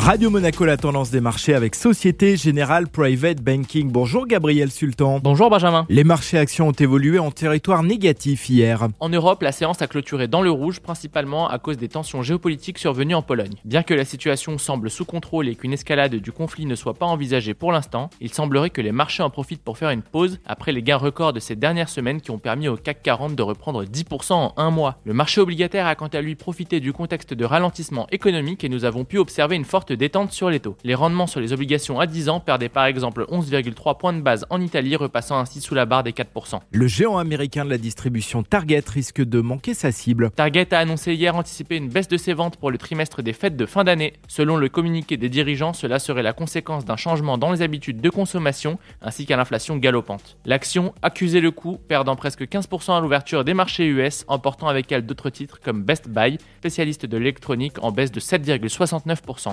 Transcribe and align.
Radio 0.00 0.30
Monaco, 0.30 0.64
la 0.64 0.78
tendance 0.78 1.10
des 1.10 1.20
marchés 1.20 1.52
avec 1.52 1.74
Société 1.74 2.34
Générale 2.38 2.88
Private 2.88 3.42
Banking. 3.42 3.92
Bonjour 3.92 4.26
Gabriel 4.26 4.70
Sultan. 4.70 5.20
Bonjour 5.22 5.50
Benjamin. 5.50 5.84
Les 5.90 6.04
marchés 6.04 6.38
actions 6.38 6.68
ont 6.68 6.72
évolué 6.72 7.18
en 7.18 7.30
territoire 7.30 7.82
négatif 7.82 8.48
hier. 8.48 8.88
En 8.98 9.10
Europe, 9.10 9.42
la 9.42 9.52
séance 9.52 9.82
a 9.82 9.86
clôturé 9.86 10.26
dans 10.26 10.40
le 10.40 10.50
rouge, 10.50 10.80
principalement 10.80 11.50
à 11.50 11.58
cause 11.58 11.76
des 11.76 11.88
tensions 11.88 12.22
géopolitiques 12.22 12.78
survenues 12.78 13.14
en 13.14 13.20
Pologne. 13.20 13.52
Bien 13.66 13.82
que 13.82 13.92
la 13.92 14.06
situation 14.06 14.56
semble 14.56 14.88
sous 14.88 15.04
contrôle 15.04 15.48
et 15.48 15.54
qu'une 15.54 15.74
escalade 15.74 16.14
du 16.14 16.32
conflit 16.32 16.64
ne 16.64 16.76
soit 16.76 16.94
pas 16.94 17.04
envisagée 17.04 17.52
pour 17.52 17.70
l'instant, 17.70 18.08
il 18.22 18.32
semblerait 18.32 18.70
que 18.70 18.80
les 18.80 18.92
marchés 18.92 19.22
en 19.22 19.28
profitent 19.28 19.62
pour 19.62 19.76
faire 19.76 19.90
une 19.90 20.00
pause 20.00 20.40
après 20.46 20.72
les 20.72 20.82
gains 20.82 20.96
records 20.96 21.34
de 21.34 21.40
ces 21.40 21.56
dernières 21.56 21.90
semaines 21.90 22.22
qui 22.22 22.30
ont 22.30 22.38
permis 22.38 22.68
au 22.68 22.78
CAC 22.78 23.02
40 23.02 23.36
de 23.36 23.42
reprendre 23.42 23.84
10% 23.84 24.32
en 24.32 24.54
un 24.56 24.70
mois. 24.70 24.96
Le 25.04 25.12
marché 25.12 25.42
obligataire 25.42 25.86
a 25.86 25.94
quant 25.94 26.06
à 26.06 26.22
lui 26.22 26.36
profité 26.36 26.80
du 26.80 26.94
contexte 26.94 27.34
de 27.34 27.44
ralentissement 27.44 28.06
économique 28.10 28.64
et 28.64 28.70
nous 28.70 28.86
avons 28.86 29.04
pu 29.04 29.18
observer 29.18 29.56
une 29.56 29.66
forte 29.66 29.89
détente 29.92 30.32
sur 30.32 30.50
les 30.50 30.60
taux. 30.60 30.76
Les 30.84 30.94
rendements 30.94 31.26
sur 31.26 31.40
les 31.40 31.52
obligations 31.52 32.00
à 32.00 32.06
10 32.06 32.28
ans 32.28 32.40
perdaient 32.40 32.68
par 32.68 32.86
exemple 32.86 33.24
11,3 33.30 33.98
points 33.98 34.12
de 34.12 34.20
base 34.20 34.46
en 34.50 34.60
Italie, 34.60 34.96
repassant 34.96 35.38
ainsi 35.38 35.60
sous 35.60 35.74
la 35.74 35.86
barre 35.86 36.02
des 36.02 36.12
4%. 36.12 36.60
Le 36.70 36.86
géant 36.86 37.18
américain 37.18 37.64
de 37.64 37.70
la 37.70 37.78
distribution 37.78 38.42
Target 38.42 38.84
risque 38.86 39.22
de 39.22 39.40
manquer 39.40 39.74
sa 39.74 39.92
cible. 39.92 40.30
Target 40.30 40.72
a 40.74 40.78
annoncé 40.78 41.14
hier 41.14 41.36
anticiper 41.36 41.76
une 41.76 41.88
baisse 41.88 42.08
de 42.08 42.16
ses 42.16 42.32
ventes 42.32 42.56
pour 42.56 42.70
le 42.70 42.78
trimestre 42.78 43.22
des 43.22 43.32
fêtes 43.32 43.56
de 43.56 43.66
fin 43.66 43.84
d'année. 43.84 44.14
Selon 44.28 44.56
le 44.56 44.68
communiqué 44.68 45.16
des 45.16 45.28
dirigeants, 45.28 45.72
cela 45.72 45.98
serait 45.98 46.22
la 46.22 46.32
conséquence 46.32 46.84
d'un 46.84 46.96
changement 46.96 47.38
dans 47.38 47.52
les 47.52 47.62
habitudes 47.62 48.00
de 48.00 48.10
consommation 48.10 48.78
ainsi 49.02 49.26
qu'à 49.26 49.36
l'inflation 49.36 49.76
galopante. 49.76 50.36
L'action 50.44 50.94
accusait 51.02 51.40
le 51.40 51.50
coup, 51.50 51.78
perdant 51.88 52.16
presque 52.16 52.42
15% 52.42 52.96
à 52.96 53.00
l'ouverture 53.00 53.44
des 53.44 53.54
marchés 53.54 53.86
US, 53.86 54.24
emportant 54.28 54.68
avec 54.68 54.90
elle 54.92 55.06
d'autres 55.06 55.30
titres 55.30 55.60
comme 55.60 55.82
Best 55.82 56.08
Buy, 56.08 56.38
spécialiste 56.58 57.06
de 57.06 57.16
l'électronique 57.16 57.82
en 57.82 57.92
baisse 57.92 58.12
de 58.12 58.20
7,69%. 58.20 59.52